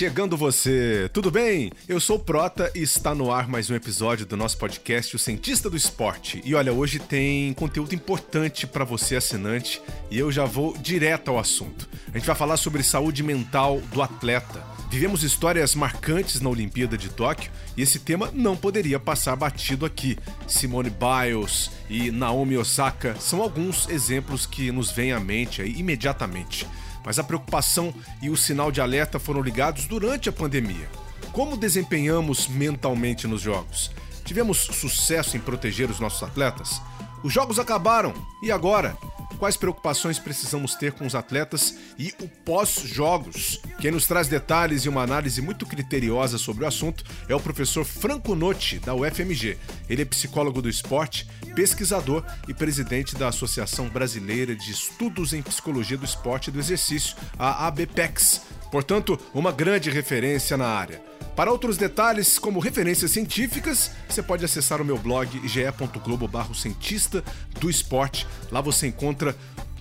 [0.00, 1.70] Chegando você, tudo bem?
[1.86, 5.18] Eu sou o Prota e está no ar mais um episódio do nosso podcast O
[5.18, 6.40] Cientista do Esporte.
[6.42, 11.38] E olha, hoje tem conteúdo importante para você assinante e eu já vou direto ao
[11.38, 11.86] assunto.
[12.08, 14.64] A gente vai falar sobre saúde mental do atleta.
[14.90, 20.16] Vivemos histórias marcantes na Olimpíada de Tóquio e esse tema não poderia passar batido aqui.
[20.48, 26.66] Simone Biles e Naomi Osaka são alguns exemplos que nos vêm à mente aí imediatamente
[27.04, 30.88] mas a preocupação e o sinal de alerta foram ligados durante a pandemia.
[31.32, 33.90] Como desempenhamos mentalmente nos jogos?
[34.24, 36.80] Tivemos sucesso em proteger os nossos atletas?
[37.22, 38.96] Os jogos acabaram, e agora?
[39.40, 43.58] Quais preocupações precisamos ter com os atletas e o pós-jogos.
[43.80, 47.82] Quem nos traz detalhes e uma análise muito criteriosa sobre o assunto é o professor
[47.82, 49.56] Franco Notti, da UFMG.
[49.88, 55.96] Ele é psicólogo do esporte, pesquisador e presidente da Associação Brasileira de Estudos em Psicologia
[55.96, 58.42] do Esporte e do Exercício, a ABPEX.
[58.70, 61.02] Portanto, uma grande referência na área.
[61.36, 67.24] Para outros detalhes, como referências científicas, você pode acessar o meu blog ge.globo cientista
[67.58, 68.26] do esporte.
[68.50, 69.34] Lá você encontra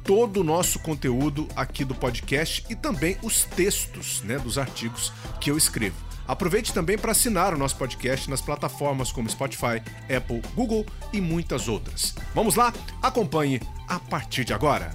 [0.03, 5.51] todo o nosso conteúdo aqui do podcast e também os textos né, dos artigos que
[5.51, 5.95] eu escrevo.
[6.27, 9.81] Aproveite também para assinar o nosso podcast nas plataformas como Spotify,
[10.15, 12.13] Apple, Google e muitas outras.
[12.35, 12.71] Vamos lá?
[13.01, 14.91] Acompanhe a partir de agora.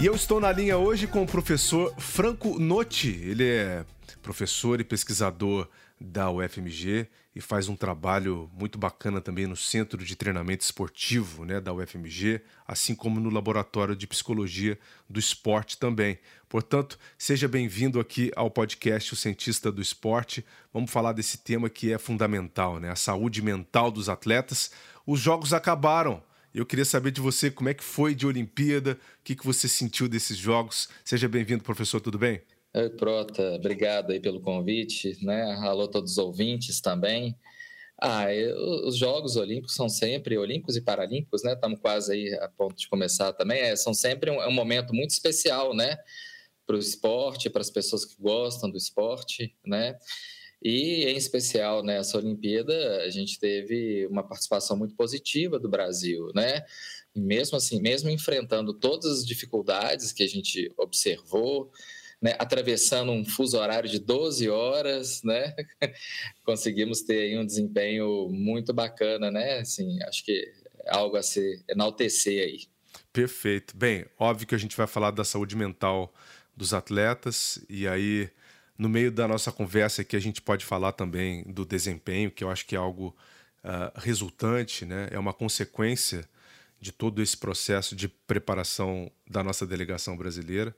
[0.00, 3.08] E eu estou na linha hoje com o professor Franco Notti.
[3.20, 3.84] Ele é
[4.22, 5.68] professor e pesquisador
[6.00, 11.60] da UFMG e faz um trabalho muito bacana também no Centro de Treinamento Esportivo né,
[11.60, 14.78] da UFMG, assim como no Laboratório de Psicologia
[15.10, 16.20] do Esporte também.
[16.48, 20.46] Portanto, seja bem-vindo aqui ao podcast O Cientista do Esporte.
[20.72, 22.88] Vamos falar desse tema que é fundamental, né?
[22.88, 24.70] a saúde mental dos atletas.
[25.04, 26.22] Os jogos acabaram,
[26.54, 29.68] eu queria saber de você como é que foi de Olimpíada, o que, que você
[29.68, 30.88] sentiu desses jogos.
[31.04, 32.40] Seja bem-vindo, professor, tudo bem?
[32.74, 35.56] Oi, Prota, obrigado aí pelo convite, né?
[35.62, 37.36] Alô todos os ouvintes também.
[38.00, 41.54] Ah, eu, os Jogos Olímpicos são sempre, Olímpicos e Paralímpicos, né?
[41.54, 43.60] Estamos quase aí a ponto de começar também.
[43.60, 45.96] É, são sempre um, é um momento muito especial, né?
[46.64, 49.98] Para o esporte, para as pessoas que gostam do esporte, né?
[50.62, 56.64] E, em especial, nessa Olimpíada, a gente teve uma participação muito positiva do Brasil, né?
[57.14, 61.70] E mesmo assim, mesmo enfrentando todas as dificuldades que a gente observou,
[62.20, 65.54] né, atravessando um fuso horário de 12 horas, né,
[66.44, 70.52] conseguimos ter um desempenho muito bacana, né, assim, acho que
[70.84, 72.66] é algo a se enaltecer aí.
[73.12, 73.76] Perfeito.
[73.76, 76.12] Bem, óbvio que a gente vai falar da saúde mental
[76.56, 78.28] dos atletas e aí
[78.78, 82.50] no meio da nossa conversa aqui, a gente pode falar também do desempenho, que eu
[82.50, 83.14] acho que é algo
[83.64, 85.08] uh, resultante, né?
[85.10, 86.24] é uma consequência
[86.80, 90.74] de todo esse processo de preparação da nossa delegação brasileira.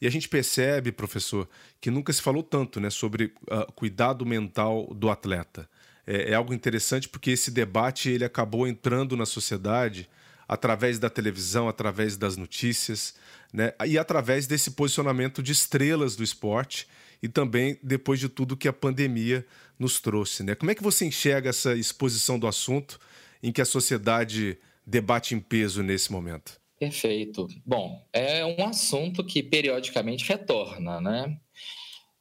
[0.00, 1.46] E a gente percebe, professor,
[1.78, 5.68] que nunca se falou tanto né, sobre uh, cuidado mental do atleta.
[6.06, 10.08] É, é, algo interessante porque esse debate ele acabou entrando na sociedade
[10.48, 13.14] através da televisão, através das notícias,
[13.52, 16.88] né, e através desse posicionamento de estrelas do esporte
[17.22, 19.46] e também depois de tudo que a pandemia
[19.78, 20.42] nos trouxe.
[20.42, 20.54] Né?
[20.54, 22.98] Como é que você enxerga essa exposição do assunto
[23.42, 26.60] em que a sociedade debate em peso nesse momento?
[26.78, 27.46] Perfeito.
[27.64, 31.38] Bom, é um assunto que periodicamente retorna, né?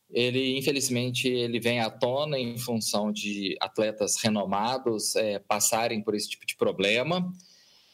[0.07, 6.29] Ele, infelizmente, ele vem à tona em função de atletas renomados é, passarem por esse
[6.29, 7.31] tipo de problema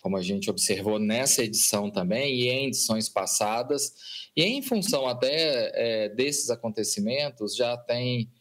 [0.07, 3.93] como a gente observou nessa edição também e em edições passadas.
[4.33, 8.31] E em função até é, desses acontecimentos, já tem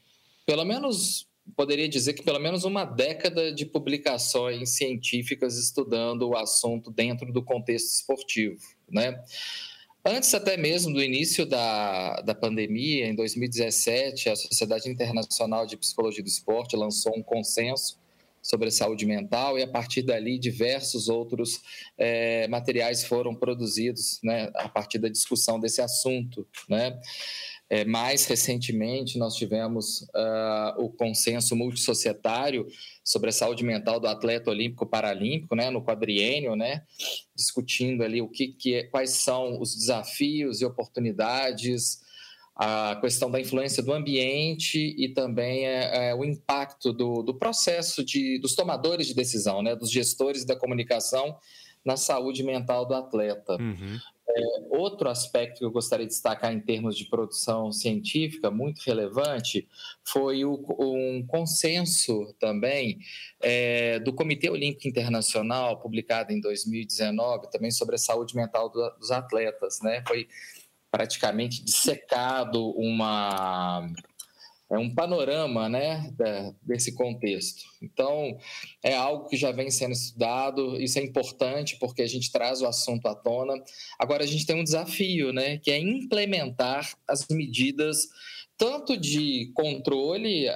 [0.47, 1.27] pelo menos,
[1.57, 7.43] poderia dizer que pelo menos uma década de publicações científicas estudando o assunto dentro do
[7.43, 9.21] contexto esportivo, né?
[10.05, 16.23] Antes até mesmo do início da, da pandemia, em 2017, a Sociedade Internacional de Psicologia
[16.23, 17.99] do Esporte lançou um consenso
[18.46, 21.60] sobre a saúde mental e a partir dali diversos outros
[21.98, 26.46] é, materiais foram produzidos né, a partir da discussão desse assunto.
[26.69, 26.96] Né?
[27.69, 32.64] É, mais recentemente, nós tivemos uh, o consenso multissocietário
[33.04, 36.84] sobre a saúde mental do atleta olímpico paralímpico, né, no quadriênio, né,
[37.34, 42.06] discutindo ali o que, que é, quais são os desafios e oportunidades,
[42.56, 48.03] a questão da influência do ambiente e também é, é, o impacto do, do processo
[48.03, 51.37] de, dos tomadores de decisão, né, dos gestores da comunicação
[51.85, 53.56] na saúde mental do atleta.
[53.61, 53.99] Uhum.
[54.29, 59.69] É, outro aspecto que eu gostaria de destacar em termos de produção científica, muito relevante,
[60.03, 62.99] foi o, um consenso também
[63.41, 69.11] é, do Comitê Olímpico Internacional, publicado em 2019, também sobre a saúde mental do, dos
[69.11, 69.79] atletas.
[69.82, 70.03] Né?
[70.08, 70.26] Foi
[70.96, 73.87] praticamente dissecado uma
[74.70, 76.10] é um panorama né,
[76.62, 77.62] desse contexto.
[77.82, 78.37] Então,
[78.82, 82.66] é algo que já vem sendo estudado, isso é importante porque a gente traz o
[82.66, 83.62] assunto à tona.
[83.98, 88.08] Agora, a gente tem um desafio, né, que é implementar as medidas
[88.56, 90.48] tanto de controle,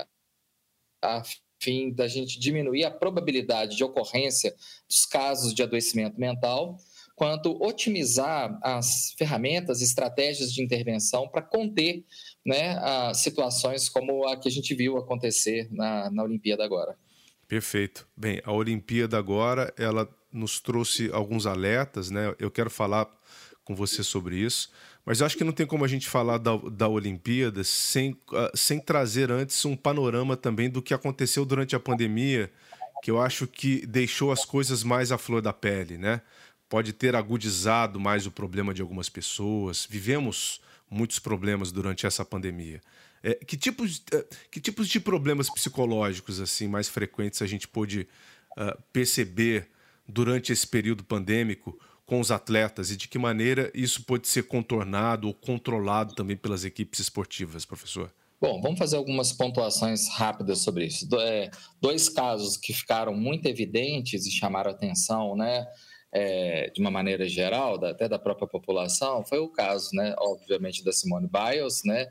[1.04, 1.22] a
[1.62, 4.54] fim da gente diminuir a probabilidade de ocorrência
[4.88, 6.78] dos casos de adoecimento mental,
[7.20, 12.02] quanto otimizar as ferramentas, estratégias de intervenção para conter
[12.46, 12.78] né,
[13.12, 16.96] situações como a que a gente viu acontecer na, na Olimpíada agora.
[17.46, 18.08] Perfeito.
[18.16, 22.34] Bem, a Olimpíada agora, ela nos trouxe alguns alertas, né?
[22.38, 23.06] Eu quero falar
[23.64, 24.70] com você sobre isso,
[25.04, 28.80] mas acho que não tem como a gente falar da, da Olimpíada sem, uh, sem
[28.80, 32.50] trazer antes um panorama também do que aconteceu durante a pandemia,
[33.02, 36.22] que eu acho que deixou as coisas mais à flor da pele, né?
[36.70, 39.86] Pode ter agudizado mais o problema de algumas pessoas.
[39.90, 42.80] Vivemos muitos problemas durante essa pandemia.
[43.22, 48.08] É, que, tipos, é, que tipos de problemas psicológicos assim mais frequentes a gente pôde
[48.52, 49.68] uh, perceber
[50.08, 55.26] durante esse período pandêmico com os atletas e de que maneira isso pode ser contornado
[55.26, 58.10] ou controlado também pelas equipes esportivas, professor?
[58.40, 61.06] Bom, vamos fazer algumas pontuações rápidas sobre isso.
[61.20, 61.50] É,
[61.80, 65.66] dois casos que ficaram muito evidentes e chamaram atenção, né?
[66.12, 70.84] É, de uma maneira geral, da, até da própria população, foi o caso, né, obviamente,
[70.84, 72.08] da Simone Biles, né,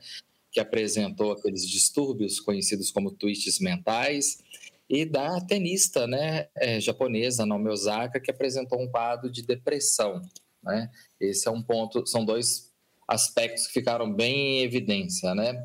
[0.51, 4.39] que apresentou aqueles distúrbios conhecidos como twists mentais,
[4.89, 10.19] e da tenista né, é, japonesa Naomi Osaka, que apresentou um quadro de depressão.
[10.63, 10.89] Né?
[11.19, 12.73] Esse é um ponto, são dois
[13.07, 15.35] aspectos que ficaram bem em evidência.
[15.35, 15.63] Né?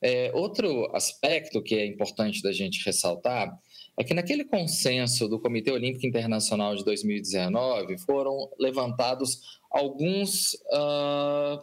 [0.00, 3.58] É, outro aspecto que é importante da gente ressaltar
[4.00, 11.60] é que naquele consenso do Comitê Olímpico Internacional de 2019 foram levantados alguns, uh,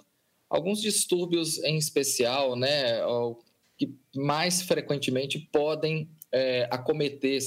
[0.48, 3.00] alguns distúrbios em especial, né,
[3.76, 7.42] que mais frequentemente podem é, acometer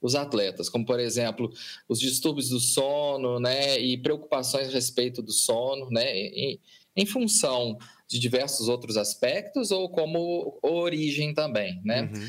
[0.00, 1.52] os atletas, como por exemplo
[1.88, 6.60] os distúrbios do sono, né, e preocupações a respeito do sono, né, em,
[6.94, 7.76] em função
[8.06, 12.02] de diversos outros aspectos ou como origem também, né.
[12.02, 12.28] Uhum.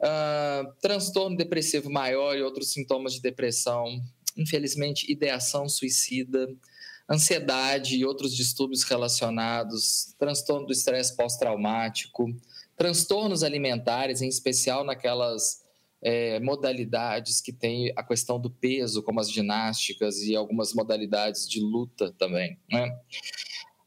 [0.00, 4.00] Uh, transtorno depressivo maior e outros sintomas de depressão,
[4.36, 6.48] infelizmente, ideação suicida,
[7.08, 12.34] ansiedade e outros distúrbios relacionados, transtorno do estresse pós-traumático,
[12.76, 15.62] transtornos alimentares, em especial naquelas
[16.02, 21.60] é, modalidades que tem a questão do peso, como as ginásticas e algumas modalidades de
[21.60, 22.58] luta também.
[22.70, 22.94] Né?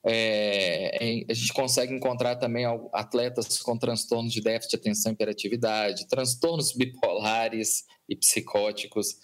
[0.06, 6.08] É, a gente consegue encontrar também atletas com transtornos de déficit de atenção e hiperatividade,
[6.08, 9.18] transtornos bipolares e psicóticos,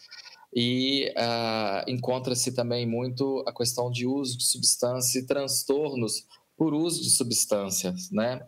[0.55, 7.01] e uh, encontra-se também muito a questão de uso de substância e transtornos por uso
[7.01, 8.39] de substâncias, né?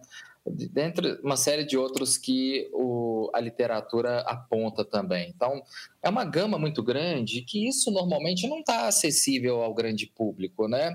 [0.45, 5.31] Dentre uma série de outros que o, a literatura aponta também.
[5.35, 5.63] Então,
[6.03, 10.93] é uma gama muito grande que isso normalmente não está acessível ao grande público, né?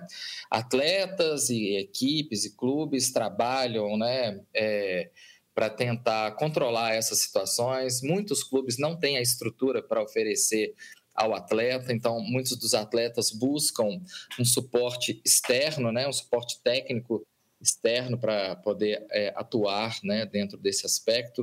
[0.50, 4.40] Atletas e equipes e clubes trabalham, né?
[4.54, 5.10] É,
[5.52, 8.00] para tentar controlar essas situações.
[8.02, 10.74] Muitos clubes não têm a estrutura para oferecer
[11.14, 14.00] ao atleta, então muitos dos atletas buscam
[14.38, 17.26] um suporte externo, né, um suporte técnico
[17.60, 21.42] externo para poder é, atuar né, dentro desse aspecto.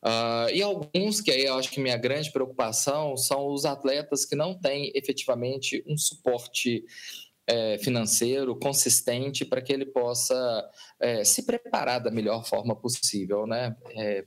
[0.00, 4.36] Uh, e alguns que aí eu acho que minha grande preocupação são os atletas que
[4.36, 6.84] não têm efetivamente um suporte
[7.48, 13.74] é, financeiro consistente para que ele possa é, se preparar da melhor forma possível, né?
[13.96, 14.24] É,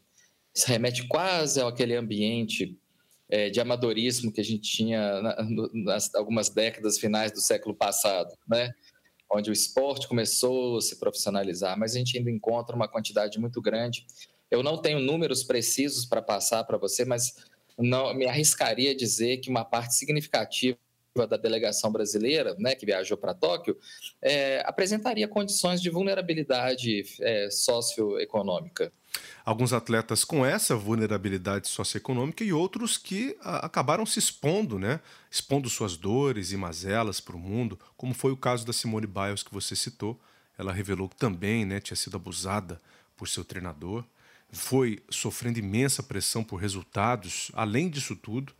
[0.53, 2.77] isso remete quase àquele ambiente
[3.29, 5.37] é, de amadorismo que a gente tinha na,
[5.73, 8.73] nas algumas décadas finais do século passado, né?
[9.33, 13.61] Onde o esporte começou a se profissionalizar, mas a gente ainda encontra uma quantidade muito
[13.61, 14.05] grande.
[14.49, 17.35] Eu não tenho números precisos para passar para você, mas
[17.77, 20.77] não me arriscaria a dizer que uma parte significativa
[21.15, 23.77] da delegação brasileira, né, que viajou para Tóquio,
[24.21, 28.91] é, apresentaria condições de vulnerabilidade é, socioeconômica.
[29.43, 34.99] Alguns atletas com essa vulnerabilidade socioeconômica e outros que a, acabaram se expondo, né?
[35.29, 39.43] Expondo suas dores e mazelas para o mundo, como foi o caso da Simone Biles
[39.43, 40.19] que você citou.
[40.57, 42.79] Ela revelou que também né, tinha sido abusada
[43.17, 44.03] por seu treinador,
[44.51, 48.53] foi sofrendo imensa pressão por resultados, além disso tudo,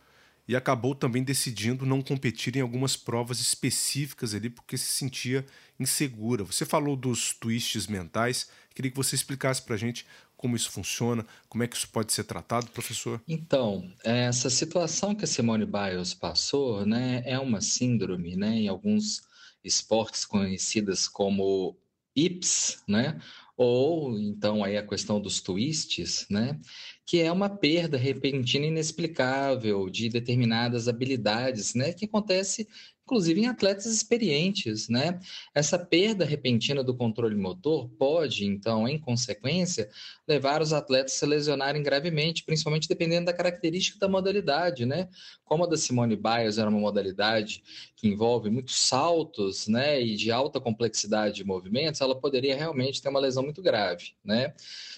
[0.48, 5.46] e acabou também decidindo não competir em algumas provas específicas ali porque se sentia
[5.78, 6.44] insegura.
[6.44, 10.06] Você falou dos twists mentais, queria que você explicasse para a gente
[10.42, 13.22] como isso funciona, como é que isso pode ser tratado, professor?
[13.28, 19.22] Então, essa situação que a Simone Biles passou, né, é uma síndrome, né, em alguns
[19.62, 21.78] esportes conhecidas como
[22.16, 23.20] IPS, né,
[23.56, 26.58] ou então aí a questão dos twists, né?
[27.06, 31.92] Que é uma perda repentina inexplicável de determinadas habilidades, né?
[31.92, 32.66] Que acontece
[33.04, 35.18] inclusive em atletas experientes, né?
[35.54, 39.88] Essa perda repentina do controle motor pode, então, em consequência,
[40.26, 45.08] levar os atletas a se lesionarem gravemente, principalmente dependendo da característica da modalidade, né?
[45.44, 47.62] Como a da Simone Biles era uma modalidade
[47.96, 53.08] que envolve muitos saltos, né, e de alta complexidade de movimentos, ela poderia realmente ter
[53.08, 54.54] uma lesão muito grave, né?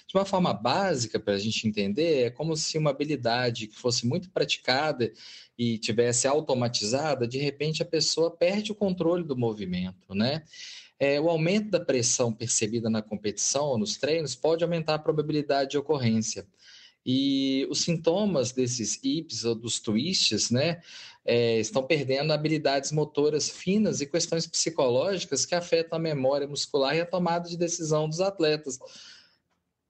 [0.06, 4.06] De uma forma básica para a gente entender, é como se uma habilidade que fosse
[4.06, 5.12] muito praticada
[5.58, 10.42] e tivesse automatizada, de repente a pessoa perde o controle do movimento, né?
[10.98, 15.70] É, o aumento da pressão percebida na competição ou nos treinos pode aumentar a probabilidade
[15.70, 16.44] de ocorrência.
[17.06, 20.80] E os sintomas desses hips ou dos twists, né,
[21.24, 27.00] é, estão perdendo habilidades motoras finas e questões psicológicas que afetam a memória muscular e
[27.00, 28.78] a tomada de decisão dos atletas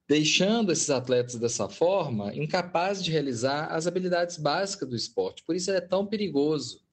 [0.07, 5.43] deixando esses atletas dessa forma incapazes de realizar as habilidades básicas do esporte.
[5.45, 6.85] Por isso é tão perigoso.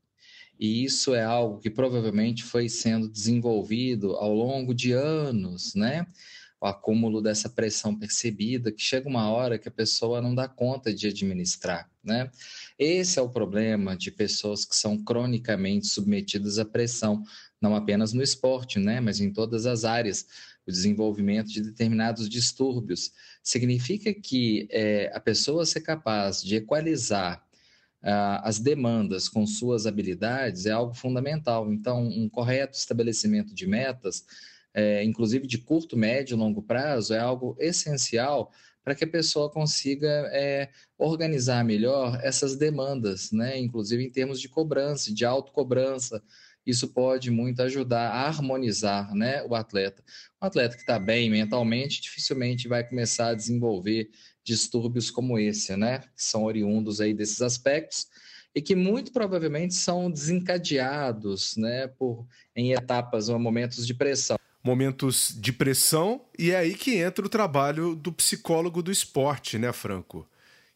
[0.61, 6.05] E isso é algo que provavelmente foi sendo desenvolvido ao longo de anos, né?
[6.61, 10.93] O acúmulo dessa pressão percebida, que chega uma hora que a pessoa não dá conta
[10.93, 12.29] de administrar, né?
[12.77, 17.23] Esse é o problema de pessoas que são cronicamente submetidas à pressão,
[17.59, 18.99] não apenas no esporte, né?
[18.99, 20.27] Mas em todas as áreas
[20.67, 23.11] o desenvolvimento de determinados distúrbios.
[23.41, 27.43] Significa que é, a pessoa ser capaz de equalizar
[28.01, 31.71] as demandas com suas habilidades é algo fundamental.
[31.71, 34.25] Então, um correto estabelecimento de metas,
[34.73, 38.51] é, inclusive de curto, médio e longo prazo, é algo essencial
[38.83, 43.57] para que a pessoa consiga é, organizar melhor essas demandas, né?
[43.59, 46.21] inclusive em termos de cobrança, de autocobrança,
[46.65, 50.03] isso pode muito ajudar a harmonizar né, o atleta.
[50.41, 54.09] Um atleta que está bem mentalmente dificilmente vai começar a desenvolver
[54.43, 55.99] distúrbios como esse, né?
[55.99, 58.07] Que são oriundos aí desses aspectos
[58.53, 64.37] e que muito provavelmente são desencadeados, né, por em etapas ou momentos de pressão.
[64.63, 69.73] Momentos de pressão e é aí que entra o trabalho do psicólogo do esporte, né,
[69.73, 70.27] Franco?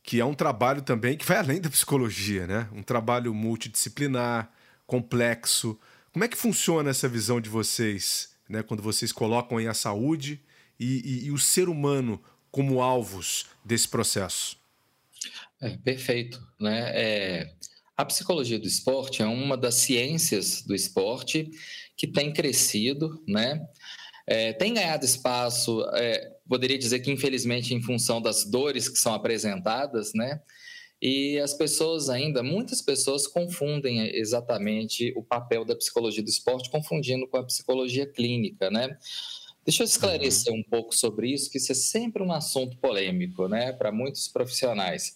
[0.02, 2.68] Que é um trabalho também que vai além da psicologia, né?
[2.72, 4.52] Um trabalho multidisciplinar,
[4.88, 5.80] complexo.
[6.12, 10.40] Como é que funciona essa visão de vocês, né, quando vocês colocam aí a saúde
[10.80, 14.58] e, e, e o ser humano como alvos desse processo?
[15.62, 16.42] É, perfeito.
[16.60, 16.92] Né?
[16.94, 17.54] É,
[17.98, 21.50] a psicologia do esporte é uma das ciências do esporte
[21.96, 23.66] que tem crescido, né?
[24.28, 29.14] É, tem ganhado espaço, é, poderia dizer que infelizmente em função das dores que são
[29.14, 30.42] apresentadas, né?
[31.02, 37.28] E as pessoas ainda, muitas pessoas confundem exatamente o papel da psicologia do esporte, confundindo
[37.28, 38.98] com a psicologia clínica, né?
[39.66, 40.60] Deixa eu esclarecer uhum.
[40.60, 45.16] um pouco sobre isso, que isso é sempre um assunto polêmico, né, para muitos profissionais.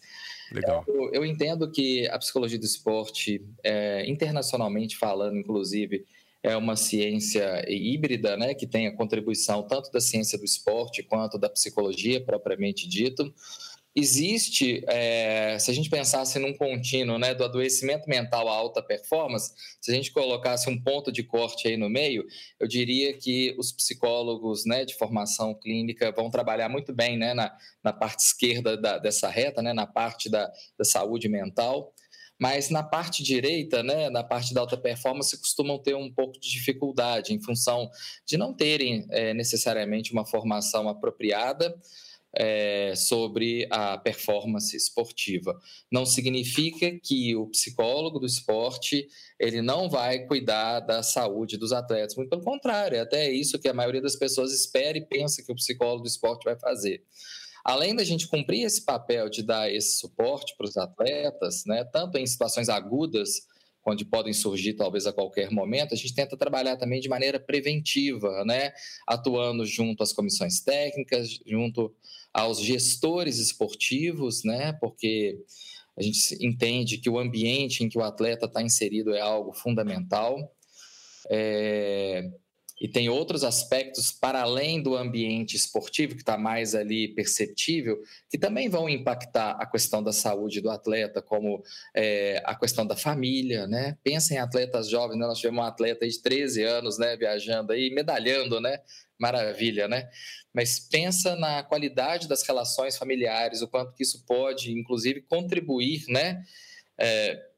[0.51, 0.83] Legal.
[0.87, 6.03] Eu, eu, entendo que a psicologia do esporte, é, internacionalmente falando, inclusive,
[6.41, 11.37] é uma ciência híbrida, né, que tem a contribuição tanto da ciência do esporte quanto
[11.37, 13.33] da psicologia propriamente dito.
[13.95, 19.51] Existe, é, se a gente pensasse num contínuo né, do adoecimento mental à alta performance,
[19.81, 22.23] se a gente colocasse um ponto de corte aí no meio,
[22.59, 27.51] eu diria que os psicólogos né, de formação clínica vão trabalhar muito bem né, na,
[27.83, 31.91] na parte esquerda da, dessa reta, né, na parte da, da saúde mental,
[32.39, 36.49] mas na parte direita, né, na parte da alta performance, costumam ter um pouco de
[36.49, 37.89] dificuldade em função
[38.25, 41.75] de não terem é, necessariamente uma formação apropriada
[42.33, 45.59] é, sobre a performance esportiva.
[45.91, 49.07] Não significa que o psicólogo do esporte
[49.39, 52.15] ele não vai cuidar da saúde dos atletas.
[52.15, 55.51] Muito pelo contrário, é até isso que a maioria das pessoas espera e pensa que
[55.51, 57.03] o psicólogo do esporte vai fazer.
[57.69, 62.17] Além da gente cumprir esse papel de dar esse suporte para os atletas, né, tanto
[62.17, 63.47] em situações agudas
[63.85, 68.43] onde podem surgir talvez a qualquer momento, a gente tenta trabalhar também de maneira preventiva,
[68.43, 68.73] né?
[69.07, 71.95] atuando junto às comissões técnicas, junto
[72.33, 74.73] aos gestores esportivos, né?
[74.73, 75.37] porque
[75.95, 80.37] a gente entende que o ambiente em que o atleta está inserido é algo fundamental.
[81.29, 82.29] É,
[82.79, 88.37] e tem outros aspectos para além do ambiente esportivo, que está mais ali perceptível, que
[88.37, 91.61] também vão impactar a questão da saúde do atleta, como
[91.93, 93.97] é, a questão da família, né?
[94.01, 95.27] Pensa em atletas jovens, né?
[95.27, 98.79] nós tivemos um atleta de 13 anos, né, viajando aí, medalhando, né?
[99.19, 100.09] Maravilha, né?
[100.53, 106.41] Mas pensa na qualidade das relações familiares, o quanto que isso pode, inclusive, contribuir, né?
[106.97, 107.48] É,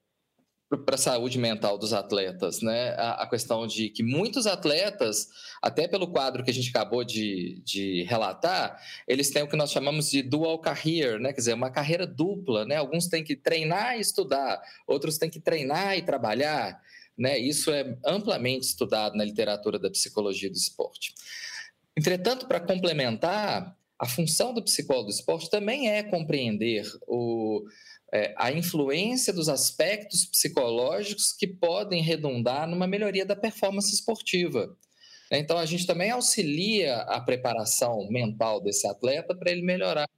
[0.78, 2.92] para a saúde mental dos atletas, né?
[2.92, 5.28] A, a, questão de que muitos atletas,
[5.62, 9.72] até pelo quadro que a gente acabou de, de relatar, eles têm o que nós
[9.72, 11.34] chamamos de dual career, né?
[11.34, 12.78] Quer dizer, uma carreira dupla, né?
[12.78, 16.82] Alguns têm que treinar e estudar, outros têm que treinar e trabalhar,
[17.18, 17.38] né?
[17.38, 21.14] Isso é amplamente estudado na literatura da psicologia do esporte.
[21.98, 27.64] Entretanto, para complementar, a função do psicólogo do esporte também é compreender o
[28.14, 34.76] é, a influência dos aspectos psicológicos que podem redundar numa melhoria da performance esportiva.
[35.32, 40.10] Então, a gente também auxilia a preparação mental desse atleta para ele melhorar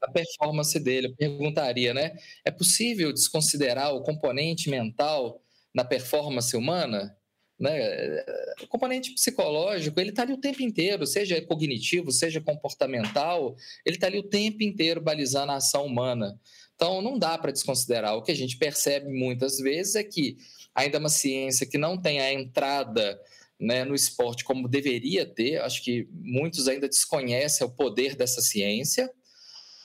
[0.00, 1.08] a performance dele.
[1.08, 2.16] Eu perguntaria, né?
[2.42, 5.42] É possível desconsiderar o componente mental
[5.74, 7.14] na performance humana?
[7.58, 8.24] Né?
[8.62, 14.06] O componente psicológico, ele está ali o tempo inteiro, seja cognitivo, seja comportamental, ele está
[14.06, 16.38] ali o tempo inteiro balizando a ação humana.
[16.76, 18.14] Então, não dá para desconsiderar.
[18.14, 20.36] O que a gente percebe muitas vezes é que
[20.74, 23.18] ainda é uma ciência que não tem a entrada
[23.58, 25.56] né, no esporte como deveria ter.
[25.62, 29.10] Acho que muitos ainda desconhecem o poder dessa ciência.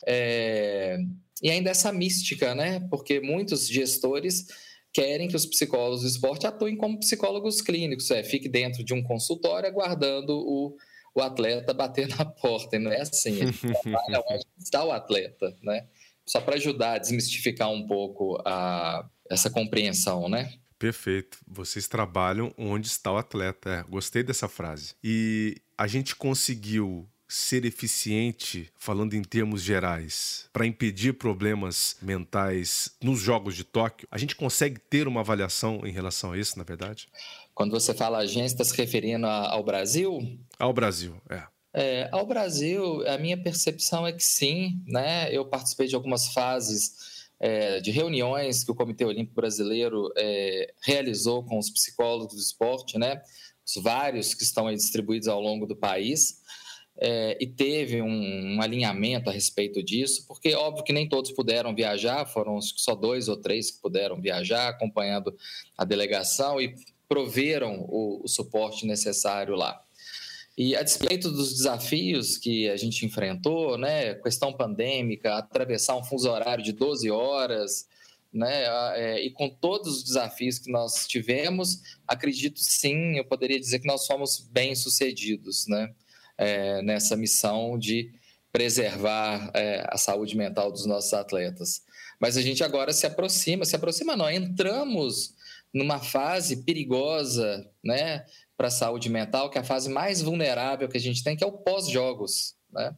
[0.05, 0.97] É...
[1.41, 2.81] E ainda essa mística, né?
[2.89, 4.45] Porque muitos gestores
[4.93, 9.01] querem que os psicólogos do esporte atuem como psicólogos clínicos, é, fique dentro de um
[9.01, 10.75] consultório aguardando o,
[11.15, 12.75] o atleta bater na porta.
[12.75, 15.87] E não é assim, ele trabalha onde está o atleta, né?
[16.31, 20.53] Só para ajudar a desmistificar um pouco a, essa compreensão, né?
[20.79, 21.37] Perfeito.
[21.45, 23.69] Vocês trabalham onde está o atleta.
[23.69, 24.95] É, gostei dessa frase.
[25.03, 33.19] E a gente conseguiu ser eficiente, falando em termos gerais, para impedir problemas mentais nos
[33.19, 34.07] Jogos de Tóquio?
[34.09, 37.09] A gente consegue ter uma avaliação em relação a isso, na verdade?
[37.53, 40.39] Quando você fala agência, está se referindo ao Brasil?
[40.57, 41.43] Ao Brasil, é.
[41.73, 45.33] É, ao Brasil, a minha percepção é que sim, né?
[45.33, 51.43] Eu participei de algumas fases é, de reuniões que o Comitê Olímpico Brasileiro é, realizou
[51.43, 53.21] com os psicólogos do esporte, né?
[53.65, 56.41] Os vários que estão distribuídos ao longo do país.
[57.03, 61.73] É, e teve um, um, alinhamento a respeito disso, porque óbvio que nem todos puderam
[61.73, 65.35] viajar, foram só dois ou três que puderam viajar, acompanhando
[65.75, 66.75] a delegação e
[67.09, 69.81] proveram o, o suporte necessário lá.
[70.57, 76.29] E a despeito dos desafios que a gente enfrentou, né, questão pandêmica, atravessar um fuso
[76.29, 77.87] horário de 12 horas,
[78.33, 78.63] né,
[78.95, 83.87] é, e com todos os desafios que nós tivemos, acredito sim, eu poderia dizer que
[83.87, 85.93] nós fomos bem sucedidos, né,
[86.37, 88.11] é, nessa missão de
[88.51, 91.81] preservar é, a saúde mental dos nossos atletas.
[92.19, 95.33] Mas a gente agora se aproxima, se aproxima não, entramos
[95.73, 98.25] numa fase perigosa, né,
[98.61, 101.43] para a saúde mental, que é a fase mais vulnerável que a gente tem, que
[101.43, 102.53] é o pós-jogos.
[102.71, 102.95] Né?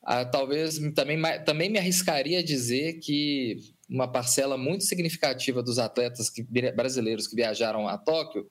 [0.00, 3.56] Ah, talvez também, também me arriscaria a dizer que
[3.88, 8.48] uma parcela muito significativa dos atletas que, brasileiros que viajaram a Tóquio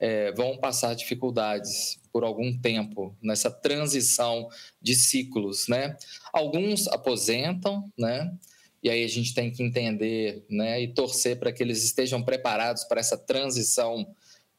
[0.00, 4.48] é, vão passar dificuldades por algum tempo nessa transição
[4.80, 5.96] de ciclos, né?
[6.32, 8.36] Alguns aposentam, né?
[8.82, 10.82] E aí a gente tem que entender, né?
[10.82, 14.12] E torcer para que eles estejam preparados para essa transição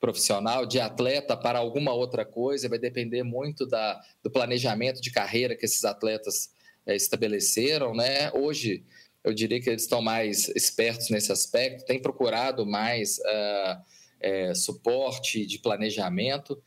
[0.04, 5.56] profissional, de atleta para alguma outra coisa, vai depender muito da, do planejamento de carreira
[5.56, 6.50] que esses atletas
[6.86, 8.30] é, estabeleceram, né?
[8.34, 8.84] Hoje,
[9.24, 13.82] eu diria que eles estão mais espertos nesse aspecto, têm procurado mais uh,
[14.20, 16.62] é, suporte de planejamento,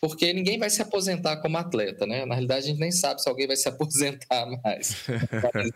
[0.00, 2.26] porque ninguém vai se aposentar como atleta, né?
[2.26, 5.06] Na realidade, a gente nem sabe se alguém vai se aposentar mais.
[5.06, 5.70] Mas,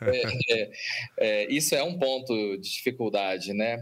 [1.20, 3.78] é, isso é um ponto de dificuldade, né?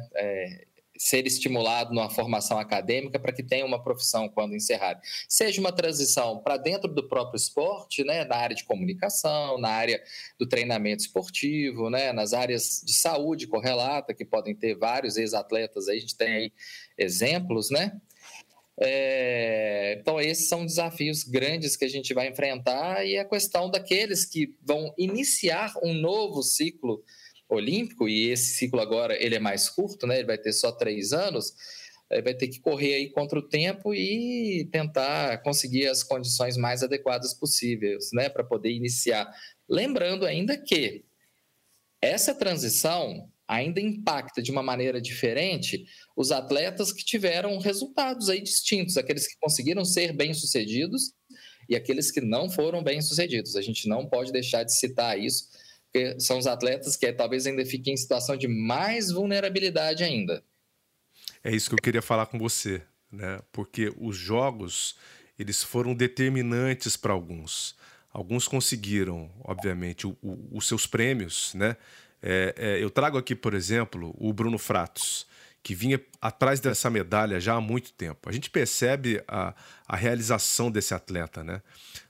[1.03, 5.01] Ser estimulado numa formação acadêmica para que tenha uma profissão quando encerrar.
[5.29, 10.01] Seja uma transição para dentro do próprio esporte, né, na área de comunicação, na área
[10.39, 15.97] do treinamento esportivo, né, nas áreas de saúde correlata, que podem ter vários ex-atletas, aí
[15.97, 16.53] a gente tem aí
[16.97, 18.01] exemplos, né?
[18.81, 24.25] É, então, esses são desafios grandes que a gente vai enfrentar e a questão daqueles
[24.25, 27.03] que vão iniciar um novo ciclo
[27.55, 30.19] olímpico, e esse ciclo agora ele é mais curto, né?
[30.19, 31.53] ele vai ter só três anos,
[32.09, 37.33] vai ter que correr aí contra o tempo e tentar conseguir as condições mais adequadas
[37.33, 39.33] possíveis, né, para poder iniciar.
[39.69, 41.05] Lembrando ainda que
[42.03, 45.85] essa transição ainda impacta de uma maneira diferente
[46.17, 51.13] os atletas que tiveram resultados aí distintos, aqueles que conseguiram ser bem-sucedidos
[51.69, 53.57] e aqueles que não foram bem-sucedidos.
[53.57, 55.49] A gente não pode deixar de citar isso,
[56.19, 60.43] são os atletas que talvez ainda fiquem em situação de mais vulnerabilidade ainda.
[61.45, 63.41] É isso que eu queria falar com você, né?
[63.51, 64.97] Porque os jogos,
[65.39, 67.77] eles foram determinantes para alguns.
[68.13, 71.77] Alguns conseguiram, obviamente, o, o, os seus prêmios, né?
[72.23, 75.27] É, é, eu trago aqui, por exemplo, o Bruno Fratos,
[75.63, 78.29] que vinha atrás dessa medalha já há muito tempo.
[78.29, 79.55] A gente percebe a,
[79.87, 81.63] a realização desse atleta, né?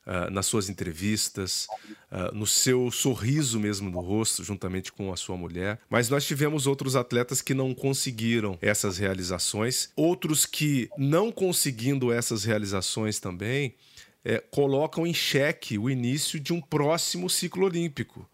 [0.04, 1.68] Uh, nas suas entrevistas,
[2.10, 5.78] uh, no seu sorriso mesmo no rosto, juntamente com a sua mulher.
[5.88, 12.42] Mas nós tivemos outros atletas que não conseguiram essas realizações, outros que, não conseguindo essas
[12.42, 13.76] realizações também,
[14.24, 18.28] é, colocam em xeque o início de um próximo ciclo olímpico.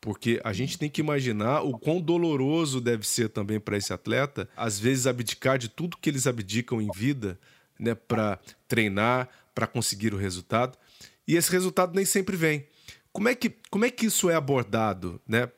[0.00, 4.48] Porque a gente tem que imaginar o quão doloroso deve ser também para esse atleta,
[4.56, 7.38] às vezes abdicar de tudo que eles abdicam em vida,
[7.78, 10.78] né, para treinar, para conseguir o resultado.
[11.26, 12.66] E esse resultado nem sempre vem.
[13.12, 15.50] Como é que, como é que isso é abordado, né,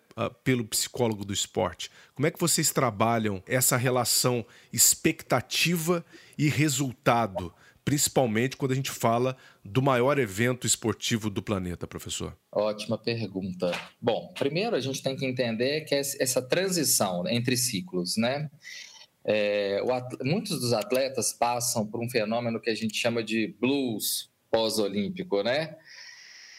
[0.43, 1.91] pelo psicólogo do esporte?
[2.15, 6.05] Como é que vocês trabalham essa relação expectativa
[6.37, 7.53] e resultado?
[7.89, 12.37] Principalmente quando a gente fala do maior evento esportivo do planeta, professor?
[12.53, 13.73] Ótima pergunta.
[13.99, 18.51] Bom, primeiro a gente tem que entender que essa transição entre ciclos, né?
[19.25, 24.31] É, o, muitos dos atletas passam por um fenômeno que a gente chama de blues
[24.51, 25.75] pós-olímpico, né?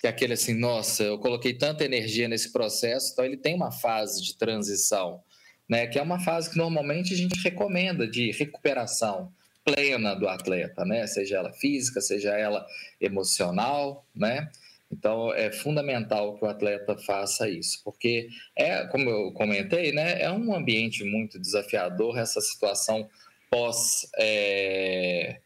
[0.02, 3.72] Que é aquele assim, nossa, eu coloquei tanta energia nesse processo, então ele tem uma
[3.72, 5.22] fase de transição,
[5.70, 5.86] né?
[5.86, 9.32] Que é uma fase que normalmente a gente recomenda de recuperação
[9.64, 11.06] plena do atleta, né?
[11.08, 12.66] Seja ela física, seja ela
[13.00, 14.50] emocional, né?
[14.92, 20.22] Então é fundamental que o atleta faça isso, porque é, como eu comentei, né?
[20.22, 23.08] É um ambiente muito desafiador essa situação
[23.50, 25.40] pós é,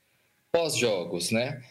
[0.52, 1.62] pós jogos, né?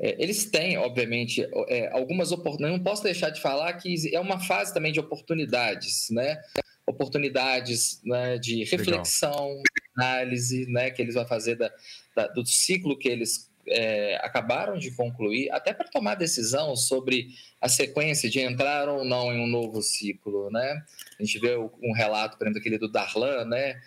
[0.00, 2.78] É, eles têm, obviamente, é, algumas oportunidades.
[2.78, 6.40] Não posso deixar de falar que é uma fase também de oportunidades, né?
[6.88, 9.62] Oportunidades né, de reflexão, Legal
[9.98, 11.72] análise né, que eles vão fazer da,
[12.14, 17.28] da, do ciclo que eles é, acabaram de concluir, até para tomar decisão sobre
[17.60, 20.50] a sequência de entrar ou não em um novo ciclo.
[20.50, 20.82] Né?
[21.18, 23.80] A gente vê um relato, por exemplo, aquele do Darlan, né,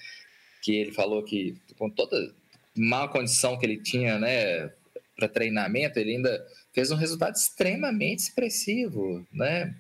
[0.62, 2.34] que ele falou que com toda
[2.76, 4.72] má condição que ele tinha né,
[5.16, 9.26] para treinamento, ele ainda fez um resultado extremamente expressivo.
[9.32, 9.74] Né?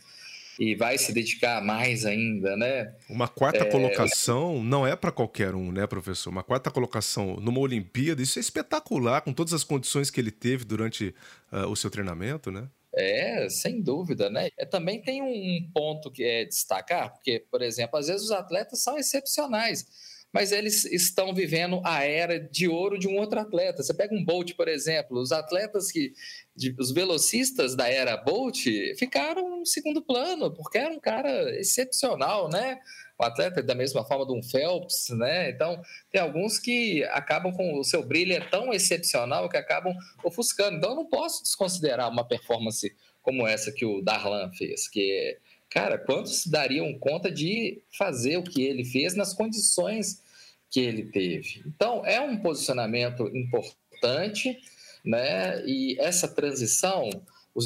[0.59, 2.93] E vai se dedicar mais ainda, né?
[3.09, 3.65] Uma quarta é...
[3.65, 6.29] colocação não é para qualquer um, né, professor?
[6.29, 10.65] Uma quarta colocação numa Olimpíada, isso é espetacular, com todas as condições que ele teve
[10.65, 11.15] durante
[11.51, 12.67] uh, o seu treinamento, né?
[12.93, 14.49] É, sem dúvida, né?
[14.57, 18.83] É, também tem um ponto que é destacar, porque, por exemplo, às vezes os atletas
[18.83, 19.85] são excepcionais
[20.33, 23.83] mas eles estão vivendo a era de ouro de um outro atleta.
[23.83, 26.13] Você pega um Bolt, por exemplo, os atletas que,
[26.55, 28.65] de, os velocistas da era Bolt
[28.97, 32.79] ficaram em segundo plano, porque era um cara excepcional, né?
[33.19, 35.51] O atleta da mesma forma de um Phelps, né?
[35.51, 40.77] Então, tem alguns que acabam com o seu brilho é tão excepcional que acabam ofuscando.
[40.77, 42.91] Então, eu não posso desconsiderar uma performance
[43.21, 45.37] como essa que o Darlan fez, que é
[45.71, 50.21] cara, quantos dariam conta de fazer o que ele fez nas condições
[50.69, 51.63] que ele teve?
[51.65, 54.59] Então, é um posicionamento importante,
[55.03, 55.65] né?
[55.65, 57.09] E essa transição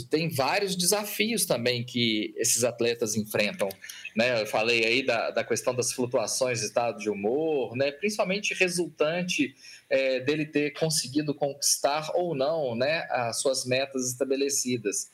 [0.09, 3.69] tem vários desafios também que esses atletas enfrentam.
[4.15, 4.41] Né?
[4.41, 7.91] Eu falei aí da, da questão das flutuações de estado de humor, né?
[7.91, 9.53] principalmente resultante
[9.89, 15.11] é, dele ter conseguido conquistar ou não né, as suas metas estabelecidas.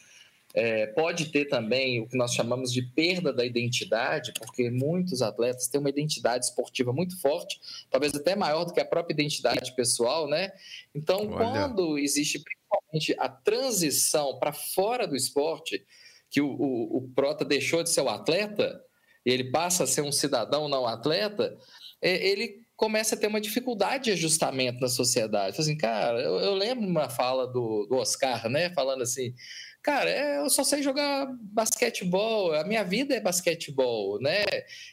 [0.54, 5.68] É, pode ter também o que nós chamamos de perda da identidade, porque muitos atletas
[5.68, 7.60] têm uma identidade esportiva muito forte,
[7.90, 10.52] talvez até maior do que a própria identidade pessoal, né?
[10.94, 11.38] Então, Olha.
[11.38, 15.86] quando existe principalmente a transição para fora do esporte,
[16.30, 18.82] que o, o, o, Prota deixou de ser o atleta,
[19.26, 21.58] e ele passa a ser um cidadão não atleta,
[22.02, 25.62] é, ele começa a ter uma dificuldade de ajustamento na sociedade.
[25.62, 28.72] Assim, cara, eu, eu lembro uma fala do, do Oscar, né?
[28.74, 29.36] Falando assim
[29.84, 34.44] Cara, é, eu só sei jogar basquetebol, a minha vida é basquetebol, né?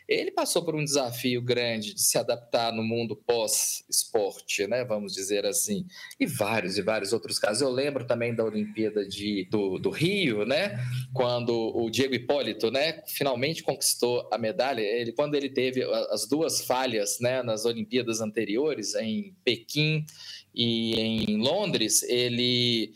[0.08, 4.86] Ele passou por um desafio grande de se adaptar no mundo pós-esporte, né?
[4.86, 5.86] Vamos dizer assim.
[6.18, 7.60] E vários e vários outros casos.
[7.60, 10.78] Eu lembro também da Olimpíada de, do, do Rio, né?
[11.12, 13.02] Quando o Diego Hipólito, né?
[13.06, 14.80] Finalmente conquistou a medalha.
[14.80, 17.42] Ele, quando ele teve as duas falhas, né?
[17.42, 20.06] Nas Olimpíadas anteriores, em Pequim
[20.54, 22.92] e em Londres, ele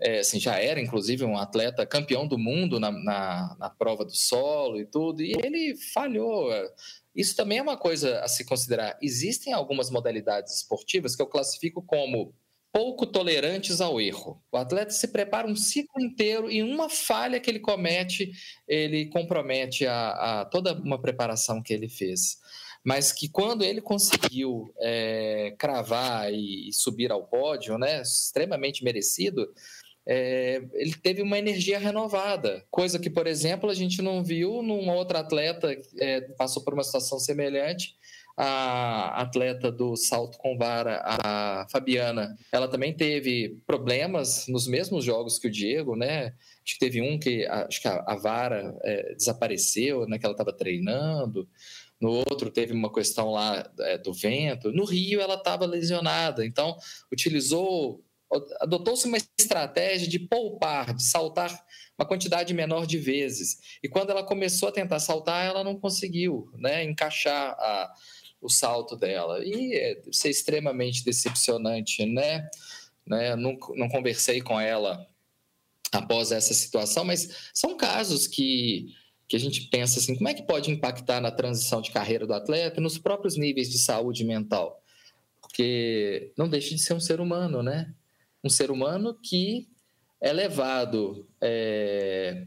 [0.00, 4.14] é, assim, já era inclusive um atleta campeão do mundo na, na, na, prova do
[4.14, 6.50] solo e tudo, e ele falhou.
[7.14, 8.98] Isso também é uma coisa a se considerar.
[9.00, 12.34] Existem algumas modalidades esportivas que eu classifico como
[12.70, 14.42] pouco tolerantes ao erro.
[14.52, 18.30] O atleta se prepara um ciclo inteiro e uma falha que ele comete,
[18.68, 22.36] ele compromete a, a toda uma preparação que ele fez
[22.86, 29.52] mas que quando ele conseguiu é, cravar e subir ao pódio, né, extremamente merecido,
[30.08, 34.94] é, ele teve uma energia renovada, coisa que, por exemplo, a gente não viu numa
[34.94, 37.96] outra atleta é, passou por uma situação semelhante.
[38.38, 45.38] A atleta do salto com vara, a Fabiana, ela também teve problemas nos mesmos jogos
[45.38, 46.34] que o Diego, né?
[46.62, 50.18] Acho que teve um que acho que a, a vara é, desapareceu, né?
[50.18, 51.48] Que ela estava treinando.
[51.98, 54.70] No outro teve uma questão lá é, do vento.
[54.70, 56.76] No Rio ela estava lesionada, então
[57.10, 58.04] utilizou
[58.60, 61.50] adotou-se uma estratégia de poupar, de saltar
[61.98, 63.58] uma quantidade menor de vezes.
[63.82, 67.92] E quando ela começou a tentar saltar, ela não conseguiu né, encaixar a,
[68.40, 69.42] o salto dela.
[69.44, 72.48] E é, isso é extremamente decepcionante, né?
[73.06, 73.34] né?
[73.36, 75.06] Não, não conversei com ela
[75.92, 78.88] após essa situação, mas são casos que,
[79.26, 82.34] que a gente pensa assim, como é que pode impactar na transição de carreira do
[82.34, 84.82] atleta nos próprios níveis de saúde mental?
[85.40, 87.94] Porque não deixa de ser um ser humano, né?
[88.46, 89.68] Um ser humano que
[90.20, 92.46] é levado é,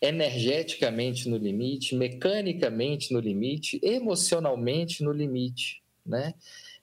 [0.00, 6.34] energeticamente no limite, mecanicamente no limite, emocionalmente no limite, né?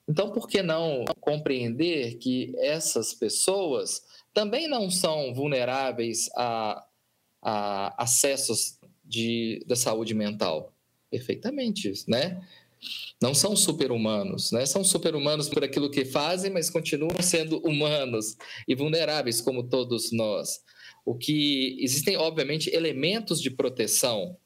[0.08, 6.86] Então, por que não compreender que essas pessoas também não são vulneráveis a,
[7.42, 10.74] a acessos de, da saúde mental?
[11.10, 12.46] Perfeitamente, né?
[13.22, 14.66] Não são super-humanos, né?
[14.66, 18.36] São super-humanos por aquilo que fazem, mas continuam sendo humanos
[18.68, 20.62] e vulneráveis como todos nós.
[21.06, 24.38] O que existem, obviamente, elementos de proteção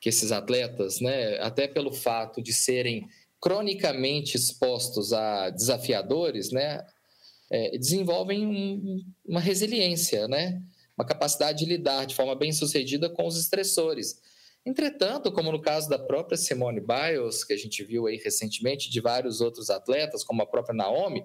[0.00, 3.08] que esses atletas, né, até pelo fato de serem
[3.40, 6.84] cronicamente expostos a desafiadores, né,
[7.50, 10.62] é, desenvolvem um, uma resiliência, né,
[10.96, 14.20] uma capacidade de lidar de forma bem sucedida com os estressores.
[14.68, 19.00] Entretanto, como no caso da própria Simone Biles, que a gente viu aí recentemente, de
[19.00, 21.24] vários outros atletas, como a própria Naomi,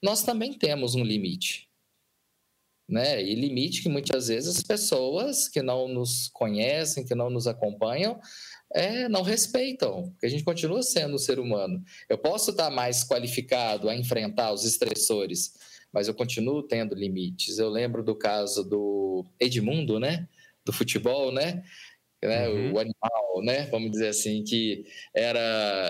[0.00, 1.68] nós também temos um limite.
[2.88, 3.20] Né?
[3.20, 8.20] E limite que muitas vezes as pessoas que não nos conhecem, que não nos acompanham,
[8.72, 11.82] é, não respeitam, porque a gente continua sendo um ser humano.
[12.08, 15.54] Eu posso estar mais qualificado a enfrentar os estressores,
[15.92, 17.58] mas eu continuo tendo limites.
[17.58, 20.28] Eu lembro do caso do Edmundo, né?
[20.64, 21.64] Do futebol, né?
[22.22, 22.72] Né, uhum.
[22.72, 25.40] o animal, né, vamos dizer assim, que era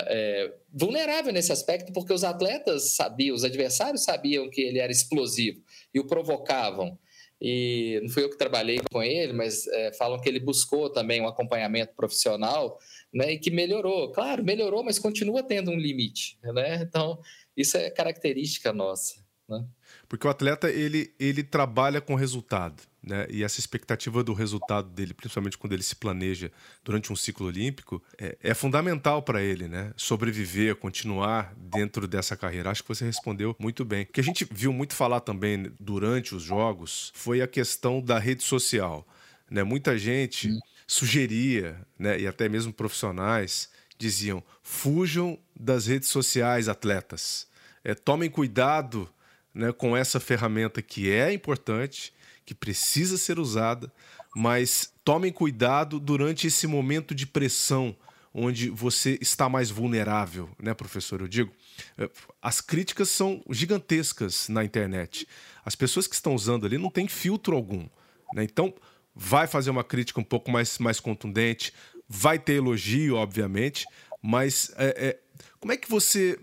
[0.07, 5.61] é, vulnerável nesse aspecto, porque os atletas sabiam, os adversários sabiam que ele era explosivo
[5.93, 6.97] e o provocavam.
[7.45, 11.19] E não fui eu que trabalhei com ele, mas é, falam que ele buscou também
[11.19, 12.79] um acompanhamento profissional,
[13.13, 14.11] né, e que melhorou.
[14.13, 16.81] Claro, melhorou, mas continua tendo um limite, né?
[16.81, 17.19] Então,
[17.55, 19.65] isso é característica nossa, né?
[20.07, 23.27] Porque o atleta, ele, ele trabalha com resultado né?
[23.29, 26.49] E essa expectativa do resultado dele, principalmente quando ele se planeja
[26.83, 29.93] durante um ciclo olímpico, é, é fundamental para ele, né?
[29.97, 32.71] Sobreviver, continuar dentro dessa carreira.
[32.71, 34.03] Acho que você respondeu muito bem.
[34.03, 38.17] O que a gente viu muito falar também durante os jogos foi a questão da
[38.17, 39.05] rede social.
[39.51, 39.63] Né?
[39.63, 40.59] Muita gente hum.
[40.87, 42.17] sugeria, né?
[42.21, 47.47] e até mesmo profissionais, diziam: fujam das redes sociais, atletas.
[47.83, 49.09] É, tomem cuidado
[49.53, 52.13] né, com essa ferramenta que é importante
[52.45, 53.91] que precisa ser usada,
[54.35, 57.95] mas tomem cuidado durante esse momento de pressão
[58.33, 61.21] onde você está mais vulnerável, né, professor?
[61.21, 61.53] Eu digo,
[61.97, 62.09] eh,
[62.41, 65.27] as críticas são gigantescas na internet.
[65.63, 67.87] As pessoas que estão usando ali não têm filtro algum,
[68.33, 68.43] né?
[68.43, 68.73] Então,
[69.15, 71.71] vai fazer uma crítica um pouco mais, mais contundente,
[72.09, 73.85] vai ter elogio, obviamente,
[74.19, 75.19] mas é, é,
[75.59, 76.39] como é que você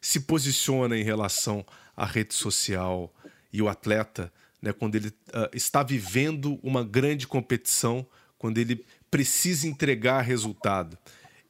[0.00, 1.64] se posiciona em relação
[1.96, 3.14] à rede social
[3.52, 8.06] e o atleta né, quando ele uh, está vivendo uma grande competição,
[8.38, 10.98] quando ele precisa entregar resultado.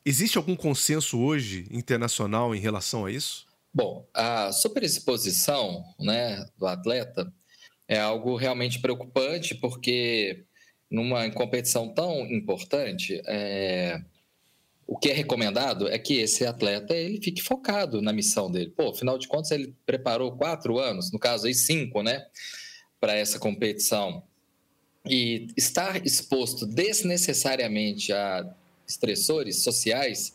[0.04, 3.46] Existe algum consenso hoje internacional em relação a isso?
[3.74, 7.32] Bom, a superexposição né, do atleta
[7.88, 10.44] É algo realmente preocupante, porque
[10.90, 14.00] numa competição tão importante, é...
[14.86, 18.72] o que é recomendado é que esse atleta ele fique focado na missão dele.
[18.76, 22.24] Pô, afinal de contas, ele preparou quatro anos, no caso aí cinco, né,
[23.00, 24.22] para essa competição.
[25.04, 28.48] E estar exposto desnecessariamente a
[28.86, 30.34] estressores sociais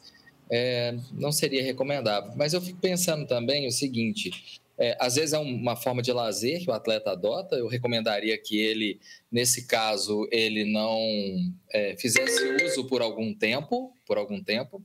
[0.50, 2.34] é, não seria recomendável.
[2.36, 6.60] Mas eu fico pensando também o seguinte: é, às vezes é uma forma de lazer
[6.60, 7.56] que o atleta adota.
[7.56, 9.00] Eu recomendaria que ele,
[9.32, 10.98] nesse caso, ele não
[11.72, 14.84] é, fizesse uso por algum tempo, por algum tempo.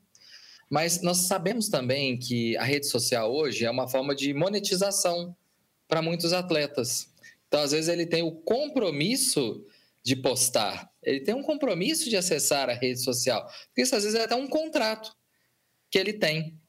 [0.68, 5.34] Mas nós sabemos também que a rede social hoje é uma forma de monetização
[5.88, 7.10] para muitos atletas.
[7.48, 9.64] Então, às vezes, ele tem o compromisso
[10.02, 13.48] de postar, ele tem um compromisso de acessar a rede social.
[13.68, 15.16] Porque isso, às vezes, é até um contrato
[15.90, 16.60] que ele tem.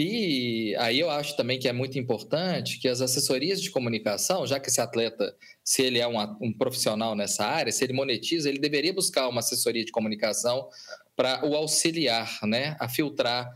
[0.00, 4.60] E aí eu acho também que é muito importante que as assessorias de comunicação, já
[4.60, 8.60] que esse atleta, se ele é um, um profissional nessa área, se ele monetiza, ele
[8.60, 10.68] deveria buscar uma assessoria de comunicação
[11.16, 13.52] para o auxiliar, né, a filtrar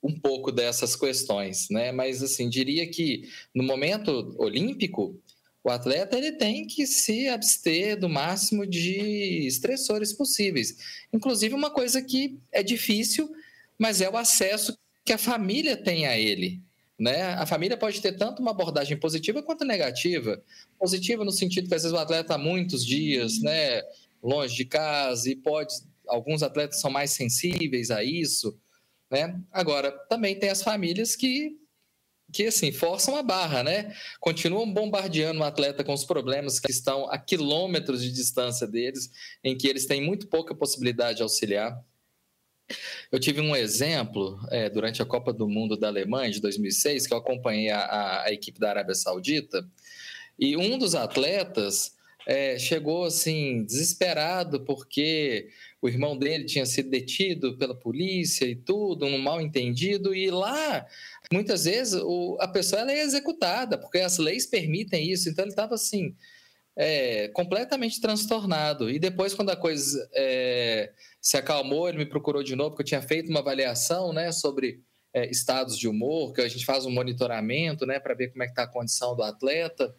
[0.00, 1.90] um pouco dessas questões, né?
[1.90, 5.20] Mas assim, diria que no momento olímpico,
[5.64, 10.76] o atleta ele tem que se abster do máximo de estressores possíveis.
[11.12, 13.28] Inclusive uma coisa que é difícil,
[13.76, 16.62] mas é o acesso que a família tem a ele.
[16.98, 17.22] Né?
[17.22, 20.42] A família pode ter tanto uma abordagem positiva quanto negativa.
[20.78, 23.80] Positiva no sentido que às vezes o atleta está muitos dias né,
[24.22, 25.74] longe de casa e pode.
[26.06, 28.54] Alguns atletas são mais sensíveis a isso.
[29.10, 29.40] Né?
[29.50, 31.56] Agora, também tem as famílias que
[32.30, 33.96] que assim forçam a barra, né?
[34.20, 39.10] Continuam bombardeando o atleta com os problemas que estão a quilômetros de distância deles,
[39.42, 41.82] em que eles têm muito pouca possibilidade de auxiliar.
[43.10, 47.14] Eu tive um exemplo é, durante a Copa do Mundo da Alemanha de 2006, que
[47.14, 49.66] eu acompanhei a, a, a equipe da Arábia Saudita,
[50.38, 55.48] e um dos atletas é, chegou assim desesperado porque
[55.80, 60.86] o irmão dele tinha sido detido pela polícia e tudo, um mal entendido, e lá
[61.32, 65.74] muitas vezes o, a pessoa é executada porque as leis permitem isso, então ele estava
[65.74, 66.14] assim
[66.78, 68.88] é, completamente transtornado.
[68.88, 70.92] E depois, quando a coisa é,
[71.28, 74.80] se acalmou, ele me procurou de novo, porque eu tinha feito uma avaliação né, sobre
[75.12, 78.46] é, estados de humor, que a gente faz um monitoramento né, para ver como é
[78.46, 79.94] que está a condição do atleta,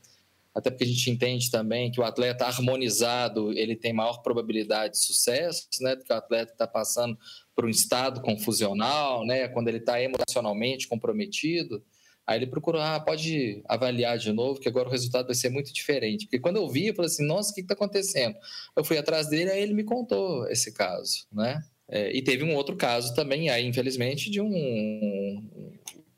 [0.55, 5.05] até porque a gente entende também que o atleta harmonizado ele tem maior probabilidade de
[5.05, 7.15] sucesso, né, do que o atleta está passando
[7.55, 11.85] por um estado confusional, né, quando ele está emocionalmente comprometido.
[12.29, 15.73] Aí ele procurou, ah, pode avaliar de novo, que agora o resultado vai ser muito
[15.73, 16.25] diferente.
[16.25, 18.37] Porque quando eu vi, eu falei assim, nossa, o que está acontecendo?
[18.77, 21.59] Eu fui atrás dele, aí ele me contou esse caso, né?
[21.87, 25.43] É, e teve um outro caso também, aí, infelizmente, de um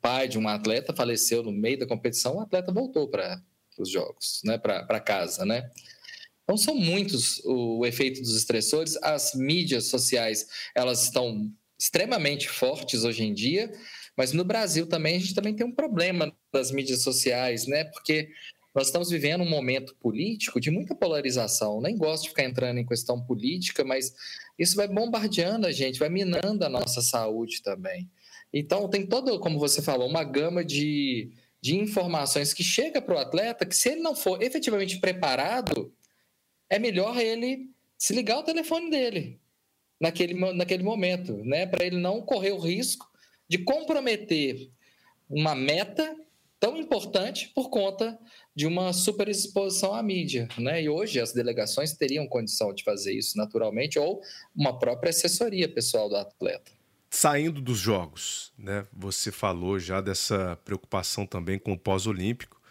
[0.02, 3.42] pai de um atleta faleceu no meio da competição, o atleta voltou para
[3.80, 4.58] os jogos, né?
[4.58, 5.72] Para casa, né?
[6.44, 8.98] Então são muitos o, o efeito dos estressores.
[9.02, 10.46] As mídias sociais,
[10.76, 13.72] elas estão extremamente fortes hoje em dia,
[14.16, 17.86] mas no Brasil também a gente também tem um problema das mídias sociais, né?
[17.86, 18.30] Porque
[18.74, 21.82] nós estamos vivendo um momento político de muita polarização.
[21.82, 24.14] Nem gosto de ficar entrando em questão política, mas
[24.58, 28.10] isso vai bombardeando a gente, vai minando a nossa saúde também.
[28.54, 33.20] Então, tem todo, como você falou, uma gama de, de informações que chega para o
[33.20, 35.94] atleta que, se ele não for efetivamente preparado,
[36.70, 39.40] é melhor ele se ligar ao telefone dele
[40.00, 41.66] naquele, naquele momento, né?
[41.66, 43.11] Para ele não correr o risco
[43.52, 44.72] de comprometer
[45.30, 46.16] uma meta
[46.58, 48.18] tão importante por conta
[48.56, 50.82] de uma superexposição à mídia, né?
[50.82, 54.22] E hoje as delegações teriam condição de fazer isso naturalmente ou
[54.56, 56.72] uma própria assessoria pessoal do atleta.
[57.10, 58.88] Saindo dos jogos, né?
[58.94, 62.62] Você falou já dessa preocupação também com o pós-olímpico,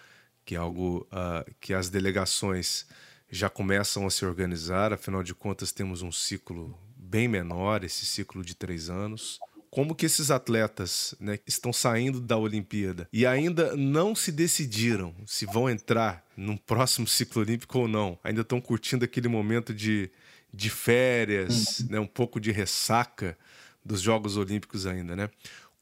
[0.46, 2.86] que é algo uh, que as delegações
[3.30, 4.94] já começam a se organizar.
[4.94, 9.38] Afinal de contas, temos um ciclo bem menor, esse ciclo de três anos
[9.70, 15.46] como que esses atletas né, estão saindo da Olimpíada e ainda não se decidiram se
[15.46, 20.10] vão entrar num próximo ciclo olímpico ou não, ainda estão curtindo aquele momento de,
[20.52, 23.38] de férias, né, um pouco de ressaca
[23.84, 25.30] dos Jogos Olímpicos ainda, né?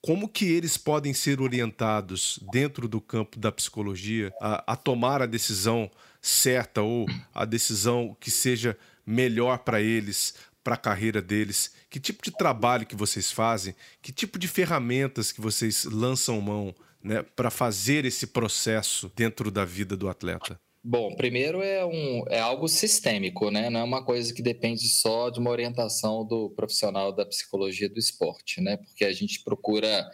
[0.01, 5.27] Como que eles podem ser orientados dentro do campo da psicologia a, a tomar a
[5.27, 5.91] decisão
[6.23, 10.35] certa ou a decisão que seja melhor para eles,
[10.69, 11.73] para a carreira deles?
[11.89, 13.75] Que tipo de trabalho que vocês fazem?
[14.03, 19.65] Que tipo de ferramentas que vocês lançam mão né, para fazer esse processo dentro da
[19.65, 20.61] vida do atleta?
[20.85, 23.71] Bom, primeiro é, um, é algo sistêmico, né?
[23.71, 27.99] Não é uma coisa que depende só de uma orientação do profissional da psicologia do
[27.99, 28.77] esporte, né?
[28.77, 30.07] Porque a gente procura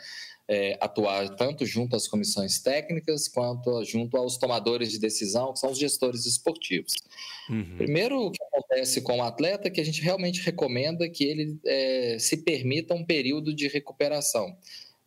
[0.48, 5.70] é, atuar tanto junto às comissões técnicas quanto junto aos tomadores de decisão, que são
[5.70, 6.94] os gestores esportivos.
[7.48, 7.76] Uhum.
[7.76, 11.58] Primeiro, o que acontece com o atleta é que a gente realmente recomenda que ele
[11.64, 14.54] é, se permita um período de recuperação,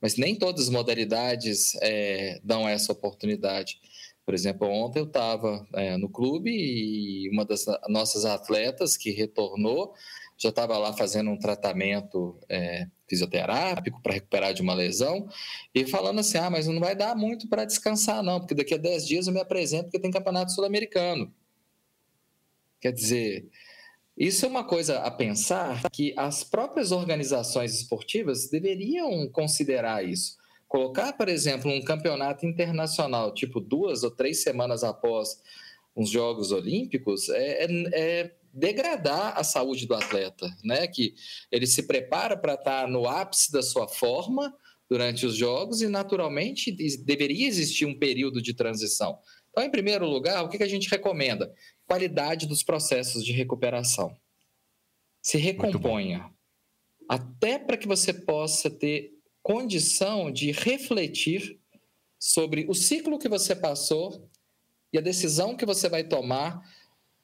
[0.01, 3.79] mas nem todas as modalidades é, dão essa oportunidade.
[4.25, 9.93] Por exemplo, ontem eu estava é, no clube e uma das nossas atletas que retornou
[10.37, 15.27] já estava lá fazendo um tratamento é, fisioterápico para recuperar de uma lesão
[15.73, 18.77] e falando assim: ah, mas não vai dar muito para descansar, não, porque daqui a
[18.77, 21.33] 10 dias eu me apresento porque tem campeonato sul-americano.
[22.79, 23.49] Quer dizer,
[24.17, 30.35] isso é uma coisa a pensar que as próprias organizações esportivas deveriam considerar isso.
[30.67, 35.41] Colocar, por exemplo, um campeonato internacional, tipo duas ou três semanas após
[35.95, 40.87] os Jogos Olímpicos, é, é, é degradar a saúde do atleta, né?
[40.87, 41.13] Que
[41.51, 44.53] ele se prepara para estar tá no ápice da sua forma
[44.89, 46.71] durante os jogos e naturalmente
[47.03, 49.19] deveria existir um período de transição.
[49.51, 51.53] Então, em primeiro lugar, o que a gente recomenda?
[51.85, 54.15] Qualidade dos processos de recuperação.
[55.21, 56.31] Se recomponha.
[57.07, 61.59] Até para que você possa ter condição de refletir
[62.19, 64.29] sobre o ciclo que você passou
[64.91, 66.61] e a decisão que você vai tomar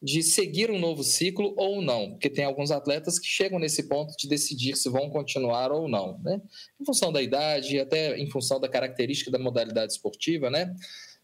[0.04, 4.14] de seguir um novo ciclo ou não, porque tem alguns atletas que chegam nesse ponto
[4.18, 6.42] de decidir se vão continuar ou não, né?
[6.78, 10.76] Em função da idade, até em função da característica da modalidade esportiva, né?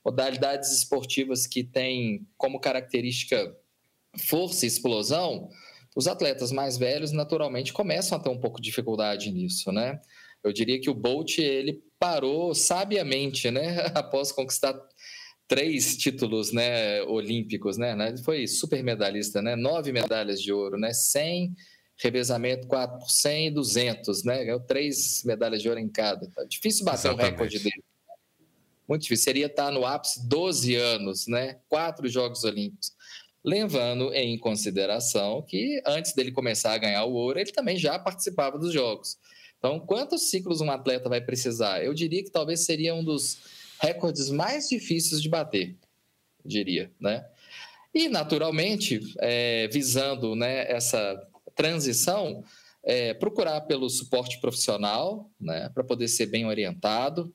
[0.04, 3.54] Modalidades esportivas que têm como característica
[4.18, 5.50] força e explosão,
[5.94, 10.00] os atletas mais velhos naturalmente começam a ter um pouco de dificuldade nisso, né?
[10.42, 14.74] Eu diria que o Bolt ele parou sabiamente, né, após conquistar
[15.50, 18.16] três títulos né, olímpicos, né?
[18.24, 19.56] Foi super medalhista, né?
[19.56, 20.94] Nove medalhas de ouro, né?
[20.94, 21.56] 100,
[21.98, 24.46] revezamento 4 por 100 e 200, né?
[24.46, 26.30] Ganhou três medalhas de ouro em cada.
[26.30, 27.26] Tá difícil bater Exatamente.
[27.26, 27.84] o recorde dele.
[28.88, 29.24] Muito difícil.
[29.24, 31.58] Seria estar no ápice 12 anos, né?
[31.68, 32.94] Quatro Jogos Olímpicos.
[33.44, 38.60] Levando em consideração que antes dele começar a ganhar o ouro, ele também já participava
[38.60, 39.18] dos Jogos.
[39.58, 41.84] Então, quantos ciclos um atleta vai precisar?
[41.84, 45.76] Eu diria que talvez seria um dos recordes mais difíceis de bater,
[46.46, 47.26] diria, né?
[47.94, 51.20] E, naturalmente, é, visando né, essa
[51.56, 52.44] transição,
[52.84, 57.34] é, procurar pelo suporte profissional, né, para poder ser bem orientado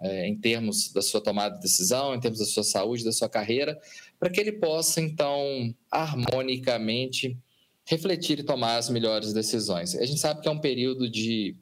[0.00, 3.28] é, em termos da sua tomada de decisão, em termos da sua saúde, da sua
[3.28, 3.80] carreira,
[4.18, 7.38] para que ele possa, então, harmonicamente
[7.84, 9.94] refletir e tomar as melhores decisões.
[9.94, 11.56] A gente sabe que é um período de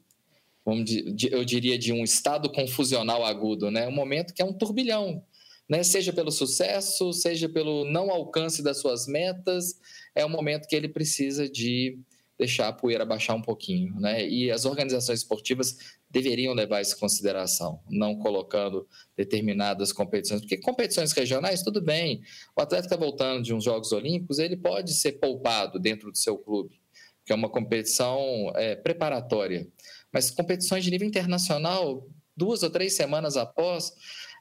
[0.65, 0.89] vamos
[1.31, 3.87] eu diria, de um estado confusional agudo, né?
[3.87, 5.23] Um momento que é um turbilhão,
[5.67, 5.83] né?
[5.83, 9.79] Seja pelo sucesso, seja pelo não alcance das suas metas,
[10.15, 11.97] é um momento que ele precisa de
[12.41, 14.27] deixar a poeira baixar um pouquinho, né?
[14.27, 15.77] E as organizações esportivas
[16.09, 22.21] deveriam levar isso em consideração, não colocando determinadas competições, porque competições regionais, tudo bem,
[22.57, 26.35] o atleta está voltando de uns Jogos Olímpicos, ele pode ser poupado dentro do seu
[26.35, 26.81] clube,
[27.23, 29.67] que é uma competição é, preparatória.
[30.11, 33.93] Mas competições de nível internacional, duas ou três semanas após,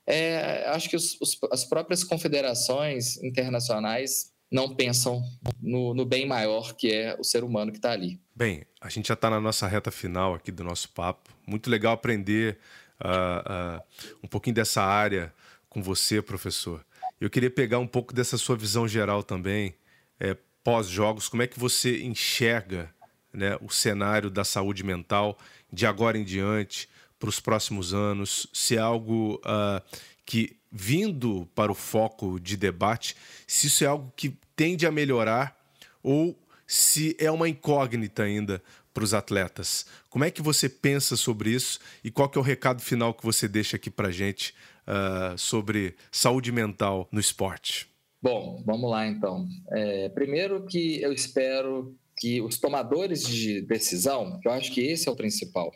[0.07, 5.23] é, acho que os, os, as próprias confederações internacionais não pensam
[5.61, 8.21] no, no, bem maior que é o ser humano que está ali.
[8.35, 11.31] Bem, a gente já está na nossa reta final aqui do nosso papo.
[11.47, 12.59] Muito legal aprender
[13.01, 13.83] uh, uh,
[14.25, 15.33] um pouquinho dessa área
[15.68, 16.85] com você, professor.
[17.21, 19.75] Eu queria pegar um pouco dessa sua visão geral também,
[20.18, 22.93] é, pós-jogos, como é que você enxerga
[23.33, 25.39] né, o cenário da saúde mental
[25.72, 29.83] de agora em diante, para os próximos anos, se é algo uh,
[30.24, 33.14] que, vindo para o foco de debate,
[33.47, 35.57] se isso é algo que tende a melhorar
[36.03, 38.62] ou se é uma incógnita ainda
[38.93, 39.87] para os atletas.
[40.09, 43.24] Como é que você pensa sobre isso e qual que é o recado final que
[43.24, 44.55] você deixa aqui para gente
[44.87, 47.89] uh, sobre saúde mental no esporte?
[48.22, 49.49] Bom, vamos lá então.
[49.70, 55.11] É, primeiro que eu espero que os tomadores de decisão, eu acho que esse é
[55.11, 55.73] o principal.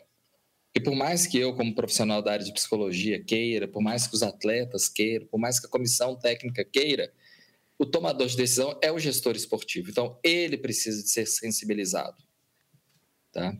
[0.75, 4.13] E por mais que eu, como profissional da área de psicologia, queira, por mais que
[4.13, 7.11] os atletas queiram, por mais que a comissão técnica queira,
[7.79, 9.89] o tomador de decisão é o gestor esportivo.
[9.89, 12.23] Então, ele precisa de ser sensibilizado.
[13.31, 13.57] Tá?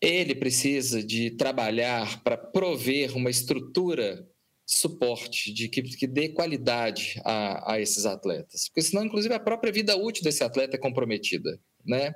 [0.00, 4.28] Ele precisa de trabalhar para prover uma estrutura
[4.64, 8.68] suporte, de que, que dê qualidade a, a esses atletas.
[8.68, 12.14] Porque senão, inclusive, a própria vida útil desse atleta é comprometida né?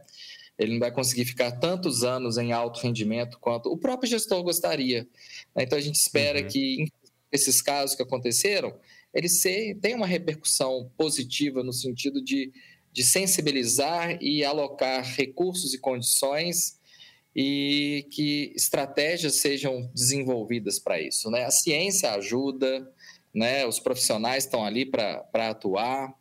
[0.58, 5.06] Ele não vai conseguir ficar tantos anos em alto rendimento quanto o próprio gestor gostaria.
[5.54, 5.64] Né?
[5.64, 6.48] Então a gente espera uhum.
[6.48, 6.92] que
[7.32, 8.74] esses casos que aconteceram,
[9.12, 12.52] eles tenham uma repercussão positiva no sentido de,
[12.92, 16.78] de sensibilizar e alocar recursos e condições
[17.34, 21.30] e que estratégias sejam desenvolvidas para isso.
[21.30, 21.44] Né?
[21.44, 22.88] A ciência ajuda,
[23.34, 23.66] né?
[23.66, 26.14] os profissionais estão ali para atuar.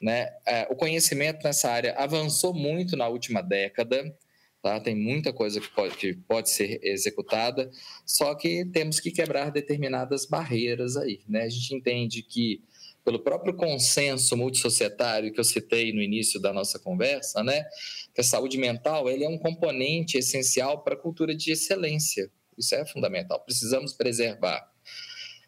[0.00, 0.28] Né?
[0.46, 4.14] É, o conhecimento nessa área avançou muito na última década,
[4.62, 4.80] tá?
[4.80, 7.70] tem muita coisa que pode, que pode ser executada,
[8.04, 11.20] só que temos que quebrar determinadas barreiras aí.
[11.28, 11.42] Né?
[11.42, 12.62] A gente entende que
[13.06, 17.64] pelo próprio consenso multissocietário que eu citei no início da nossa conversa, né,
[18.12, 22.28] que a saúde mental ele é um componente essencial para a cultura de excelência.
[22.58, 23.38] Isso é fundamental.
[23.44, 24.68] Precisamos preservar.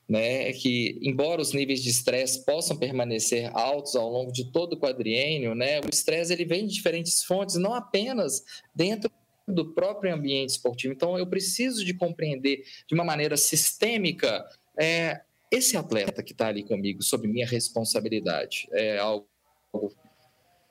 [0.08, 4.80] Né, que embora os níveis de estresse possam permanecer altos ao longo de todo o
[4.80, 8.42] quadriênio, né, o estresse ele vem de diferentes fontes, não apenas
[8.74, 9.10] dentro
[9.46, 10.94] do próprio ambiente esportivo.
[10.94, 14.46] Então, eu preciso de compreender de uma maneira sistêmica
[14.80, 19.26] é, esse atleta que está ali comigo, sob minha responsabilidade, é algo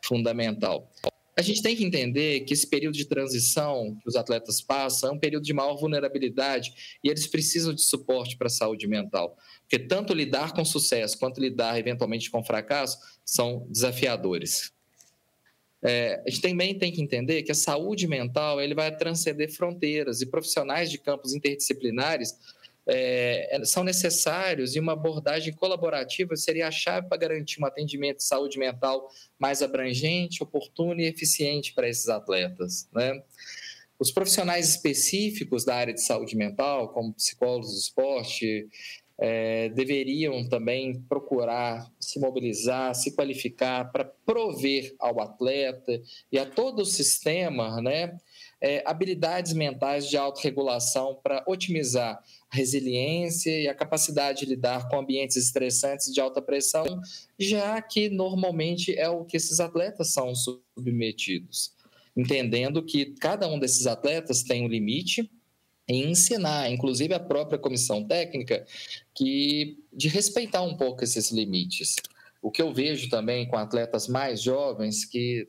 [0.04, 0.90] fundamental.
[1.38, 5.14] A gente tem que entender que esse período de transição que os atletas passam é
[5.14, 9.38] um período de maior vulnerabilidade e eles precisam de suporte para a saúde mental.
[9.62, 14.74] Porque tanto lidar com sucesso quanto lidar eventualmente com fracasso são desafiadores.
[15.84, 20.22] É, a gente também tem que entender que a saúde mental ele vai transcender fronteiras
[20.22, 22.36] e profissionais de campos interdisciplinares
[22.88, 28.24] é, são necessários e uma abordagem colaborativa seria a chave para garantir um atendimento de
[28.24, 32.88] saúde mental mais abrangente, oportuno e eficiente para esses atletas.
[32.94, 33.22] Né?
[34.00, 38.68] Os profissionais específicos da área de saúde mental, como psicólogos do esporte,
[39.20, 46.00] é, deveriam também procurar se mobilizar, se qualificar para prover ao atleta
[46.32, 48.16] e a todo o sistema né,
[48.62, 55.00] é, habilidades mentais de autorregulação para otimizar a resiliência e a capacidade de lidar com
[55.00, 56.86] ambientes estressantes de alta pressão,
[57.38, 61.74] já que normalmente é o que esses atletas são submetidos.
[62.16, 65.30] Entendendo que cada um desses atletas tem um limite,
[65.88, 68.66] e ensinar, inclusive a própria comissão técnica,
[69.16, 71.96] que de respeitar um pouco esses limites.
[72.42, 75.48] O que eu vejo também com atletas mais jovens que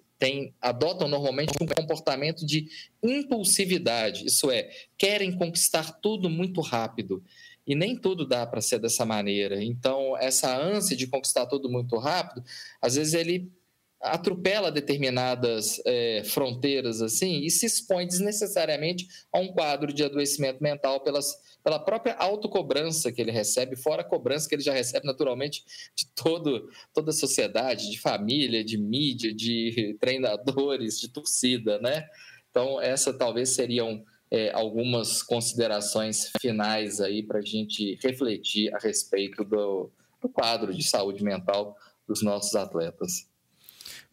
[0.61, 2.69] adotam normalmente um comportamento de
[3.03, 7.23] impulsividade, isso é, querem conquistar tudo muito rápido.
[7.67, 9.63] E nem tudo dá para ser dessa maneira.
[9.63, 12.43] Então, essa ânsia de conquistar tudo muito rápido,
[12.81, 13.53] às vezes ele
[14.01, 21.01] atropela determinadas é, fronteiras assim e se expõe desnecessariamente a um quadro de adoecimento mental
[21.01, 21.37] pelas,
[21.69, 25.63] pela própria autocobrança que ele recebe, fora a cobrança que ele já recebe naturalmente
[25.95, 32.09] de todo, toda a sociedade, de família, de mídia, de treinadores, de torcida, né?
[32.49, 39.45] Então, essa talvez seriam é, algumas considerações finais aí para a gente refletir a respeito
[39.45, 39.91] do,
[40.23, 43.29] do quadro de saúde mental dos nossos atletas.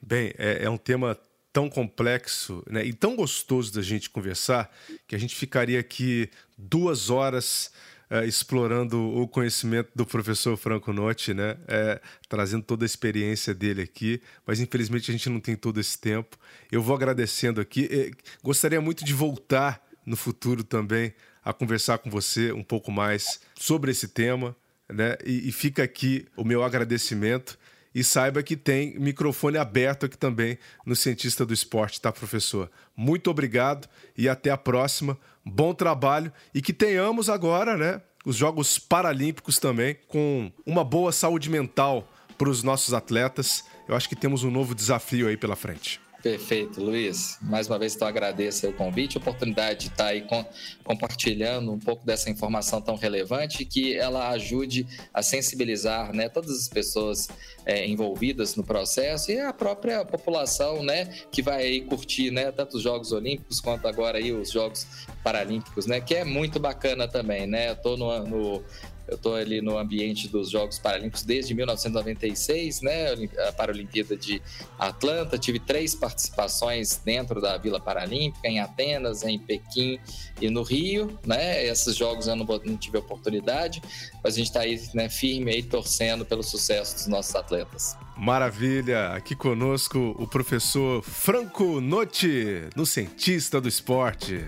[0.01, 1.17] Bem, é, é um tema
[1.55, 4.69] tão complexo né, e tão gostoso da gente conversar
[5.07, 7.71] que a gente ficaria aqui duas horas
[8.11, 13.81] uh, explorando o conhecimento do professor Franco Notti, né, é, trazendo toda a experiência dele
[13.81, 16.37] aqui, mas infelizmente a gente não tem todo esse tempo.
[16.69, 17.87] Eu vou agradecendo aqui.
[17.89, 23.39] E gostaria muito de voltar no futuro também a conversar com você um pouco mais
[23.57, 24.53] sobre esse tema.
[24.89, 25.15] Né?
[25.23, 27.57] E, e fica aqui o meu agradecimento
[27.95, 32.69] e saiba que tem microfone aberto aqui também no Cientista do Esporte, tá, professor?
[32.95, 33.87] Muito obrigado
[34.17, 35.17] e até a próxima.
[35.45, 41.49] Bom trabalho e que tenhamos agora, né, os Jogos Paralímpicos também com uma boa saúde
[41.49, 43.63] mental para os nossos atletas.
[43.87, 46.04] Eu acho que temos um novo desafio aí pela frente.
[46.25, 47.37] Perfeito, Luiz.
[47.39, 50.43] Mais uma vez, então, agradeço o convite, a oportunidade de estar aí com,
[50.83, 56.67] compartilhando um pouco dessa informação tão relevante que ela ajude a sensibilizar né, todas as
[56.67, 57.27] pessoas
[57.63, 62.77] é, envolvidas no processo e a própria população né, que vai aí curtir né, tanto
[62.77, 64.87] os Jogos Olímpicos quanto agora aí os Jogos
[65.23, 67.45] Paralímpicos, né, que é muito bacana também.
[67.45, 67.71] Né?
[67.71, 68.63] Estou no, no
[69.07, 73.13] eu estou ali no ambiente dos Jogos Paralímpicos desde 1996, né?
[73.47, 74.41] A Paralimpíada de
[74.79, 75.37] Atlanta.
[75.37, 79.99] Tive três participações dentro da Vila Paralímpica, em Atenas, em Pequim
[80.41, 81.65] e no Rio, né?
[81.65, 83.81] Esses jogos eu não, não tive oportunidade,
[84.23, 87.95] mas a gente está aí né, firme aí torcendo pelo sucesso dos nossos atletas.
[88.17, 89.09] Maravilha!
[89.09, 94.47] Aqui conosco o professor Franco Notti, no Cientista do Esporte.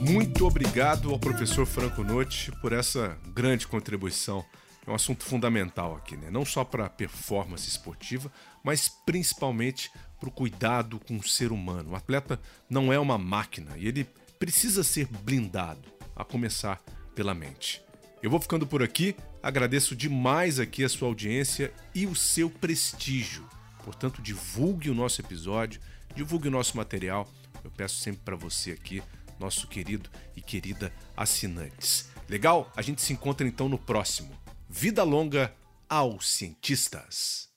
[0.00, 4.44] Muito obrigado ao professor Franco Notti por essa grande contribuição.
[4.86, 6.30] É um assunto fundamental aqui, né?
[6.30, 8.32] Não só para a performance esportiva,
[8.64, 11.90] mas principalmente para o cuidado com o ser humano.
[11.90, 15.86] O atleta não é uma máquina e ele precisa ser blindado,
[16.16, 16.82] a começar
[17.14, 17.82] pela mente.
[18.22, 23.46] Eu vou ficando por aqui, agradeço demais aqui a sua audiência e o seu prestígio.
[23.84, 25.80] Portanto, divulgue o nosso episódio,
[26.14, 27.30] divulgue o nosso material.
[27.62, 29.02] Eu peço sempre para você aqui,
[29.40, 32.08] nosso querido e querida assinantes.
[32.28, 32.70] Legal?
[32.76, 34.30] A gente se encontra então no próximo.
[34.68, 35.52] Vida longa
[35.88, 37.48] aos cientistas.